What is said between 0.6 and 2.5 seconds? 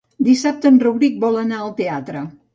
en Rauric vol anar al teatre.